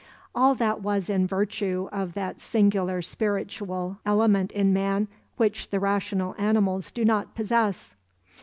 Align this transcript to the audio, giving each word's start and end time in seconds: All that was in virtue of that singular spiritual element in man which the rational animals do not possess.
All 0.33 0.55
that 0.55 0.81
was 0.81 1.11
in 1.11 1.27
virtue 1.27 1.87
of 1.91 2.13
that 2.15 2.41
singular 2.41 3.03
spiritual 3.03 3.99
element 4.03 4.51
in 4.51 4.73
man 4.73 5.07
which 5.37 5.69
the 5.69 5.79
rational 5.79 6.33
animals 6.39 6.89
do 6.89 7.05
not 7.05 7.35
possess. 7.35 7.93